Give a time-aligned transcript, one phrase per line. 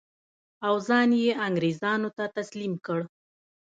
[0.67, 2.99] او ځان یې انګرېزانو ته تسلیم کړ.